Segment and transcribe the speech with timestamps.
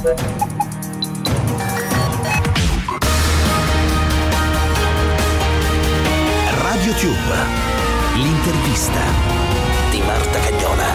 [0.00, 0.14] Radio
[6.92, 7.34] Tube,
[8.14, 9.00] l'intervista
[9.90, 10.86] di Marta Cagnola.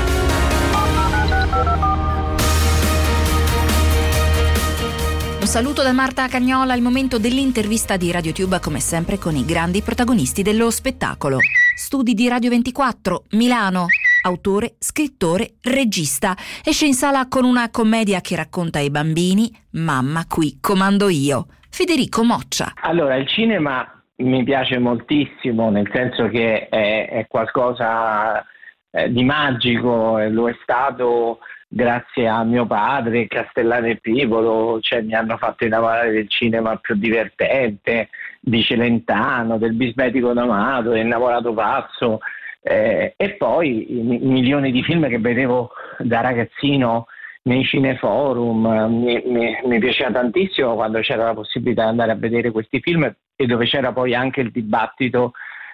[5.41, 9.81] Un saluto da Marta Cagnola al momento dell'intervista di RadioTube, come sempre con i grandi
[9.81, 11.39] protagonisti dello spettacolo.
[11.75, 13.87] Studi di Radio 24, Milano.
[14.25, 16.33] Autore, scrittore, regista.
[16.63, 21.47] Esce in sala con una commedia che racconta ai bambini Mamma qui comando io.
[21.69, 22.71] Federico Moccia.
[22.81, 28.45] Allora, il cinema mi piace moltissimo, nel senso che è, è qualcosa
[28.91, 35.15] eh, di magico, lo è stato grazie a mio padre, Castellano e Pivolo, cioè, mi
[35.15, 38.07] hanno fatto innamorare del cinema più divertente,
[38.39, 42.19] di Celentano, del Bisbetico d'Amato, del Innamorato Pazzo
[42.63, 47.07] eh, e poi i, milioni di film che vedevo da ragazzino
[47.43, 52.51] nei cineforum, mi, mi, mi piaceva tantissimo quando c'era la possibilità di andare a vedere
[52.51, 55.33] questi film e dove c'era poi anche il dibattito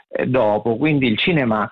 [0.10, 1.70] eh, dopo, quindi il cinema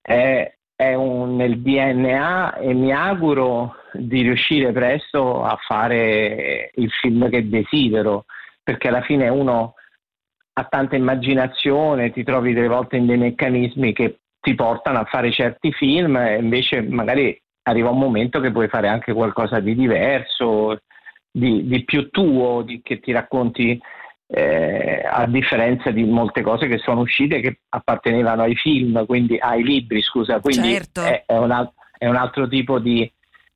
[0.00, 7.28] è, è un, nel DNA e mi auguro di riuscire presto a fare il film
[7.28, 8.26] che desidero,
[8.62, 9.74] perché alla fine uno
[10.52, 15.30] ha tanta immaginazione, ti trovi delle volte in dei meccanismi che ti portano a fare
[15.30, 20.80] certi film e invece magari arriva un momento che puoi fare anche qualcosa di diverso,
[21.30, 23.78] di, di più tuo, di, che ti racconti
[24.32, 29.62] eh, a differenza di molte cose che sono uscite che appartenevano ai film, quindi ai
[29.62, 31.02] libri, scusa, quindi certo.
[31.02, 31.68] è, è, un,
[31.98, 33.10] è, un, altro tipo di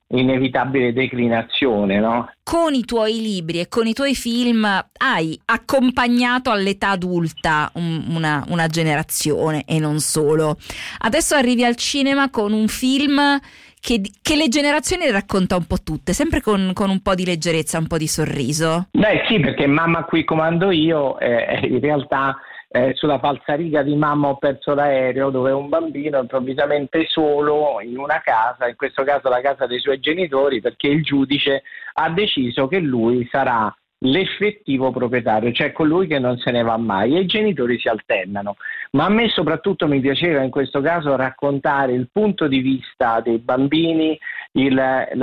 [0.09, 1.99] inevitabile declinazione.
[1.99, 2.31] No?
[2.43, 4.65] Con i tuoi libri e con i tuoi film
[4.99, 10.57] hai accompagnato all'età adulta un, una, una generazione e non solo.
[10.99, 13.39] Adesso arrivi al cinema con un film
[13.81, 17.79] che, che, le generazioni racconta un po' tutte, sempre con, con, un po' di leggerezza,
[17.79, 18.89] un po' di sorriso.
[18.93, 22.35] Beh sì, perché Mamma qui comando io, eh, in realtà
[22.77, 28.21] eh, sulla falsariga di Mamma ho perso l'aereo, dove un bambino improvvisamente solo in una
[28.21, 31.63] casa, in questo caso la casa dei suoi genitori, perché il giudice
[31.93, 37.15] ha deciso che lui sarà l'effettivo proprietario, cioè colui che non se ne va mai
[37.15, 38.57] e i genitori si alternano.
[38.91, 43.39] Ma a me soprattutto mi piaceva in questo caso raccontare il punto di vista dei
[43.39, 44.19] bambini,
[44.55, 44.75] il,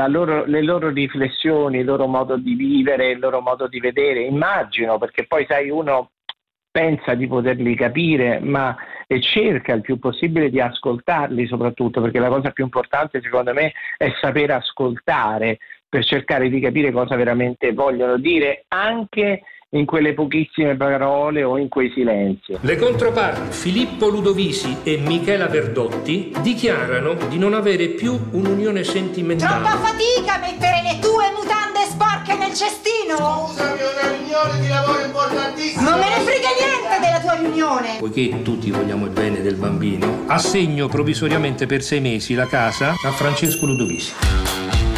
[0.07, 4.21] loro, le loro riflessioni, il loro modo di vivere, il loro modo di vedere.
[4.21, 6.11] Immagino, perché poi sai uno
[6.71, 12.29] pensa di poterli capire, ma e cerca il più possibile di ascoltarli soprattutto, perché la
[12.29, 15.57] cosa più importante secondo me è saper ascoltare
[15.89, 19.41] per cercare di capire cosa veramente vogliono dire anche
[19.73, 22.57] in quelle pochissime parole o in quei silenzi.
[22.59, 29.65] Le controparti Filippo Ludovisi e Michela Verdotti dichiarano di non avere più un'unione sentimentale.
[29.65, 33.47] Troppa fatica a mettere le tue mutande sporche nel cestino!
[33.47, 35.89] Scusami, è una riunione di lavoro importantissima!
[35.89, 36.00] Non
[37.51, 37.97] riunione!
[37.99, 43.11] Poiché tutti vogliamo il bene del bambino, assegno provvisoriamente per sei mesi la casa a
[43.11, 44.13] Francesco Ludovisi.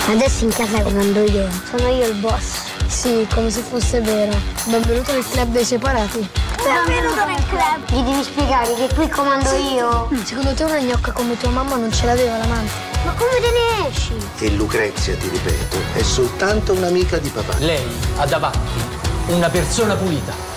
[0.07, 1.47] Adesso in casa comando io.
[1.69, 2.71] Sono io il boss.
[2.87, 4.37] Sì, come se fosse vero.
[4.65, 6.29] Benvenuto nel club dei separati.
[6.57, 7.89] Benvenuto nel club.
[7.89, 10.09] Gli devi spiegare che qui comando io.
[10.23, 12.71] Secondo te una gnocca come tua mamma non ce l'aveva l'amante?
[13.05, 14.13] Ma come te ne esci?
[14.39, 17.57] E Lucrezia, ti ripeto, è soltanto un'amica di papà.
[17.59, 17.83] Lei
[18.17, 18.81] ha davanti
[19.27, 20.52] una persona pulita.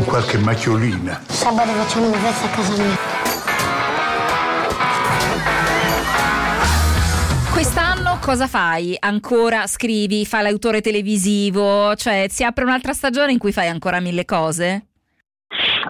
[0.00, 1.20] Con qualche macchiolina.
[1.26, 2.96] Sabato facciamo una festa a casa mia.
[7.52, 8.96] Quest'anno cosa fai?
[8.98, 11.94] Ancora scrivi, fai l'autore televisivo?
[11.96, 14.86] Cioè si apre un'altra stagione in cui fai ancora mille cose?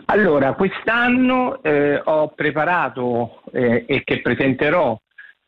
[0.06, 5.00] Allora, quest'anno eh, ho preparato eh, e che presenterò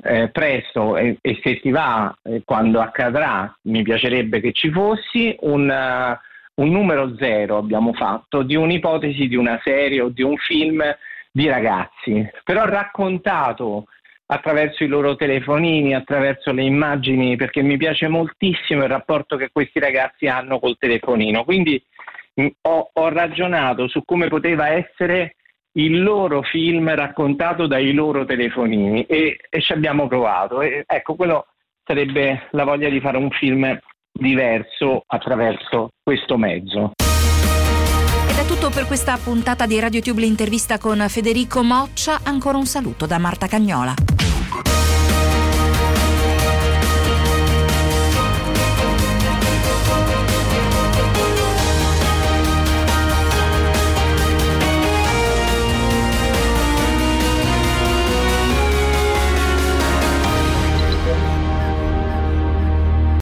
[0.04, 5.34] eh, presto e, e, se ti va, eh, quando accadrà, mi piacerebbe che ci fossi,
[5.40, 6.30] un, uh,
[6.62, 10.82] un numero zero abbiamo fatto di un'ipotesi di una serie o di un film
[11.30, 13.86] di ragazzi, però raccontato
[14.26, 19.78] attraverso i loro telefonini, attraverso le immagini, perché mi piace moltissimo il rapporto che questi
[19.78, 21.44] ragazzi hanno col telefonino.
[21.44, 21.82] Quindi
[22.41, 25.36] mm, ho, ho ragionato su come poteva essere
[25.72, 30.62] il loro film raccontato dai loro telefonini e, e ci abbiamo provato.
[30.62, 31.47] E, ecco, quello
[31.84, 33.78] sarebbe la voglia di fare un film
[34.12, 36.92] diverso attraverso questo mezzo.
[38.28, 42.20] Ed è tutto per questa puntata di RadioTube l'intervista con Federico Moccia.
[42.24, 43.94] Ancora un saluto da Marta Cagnola.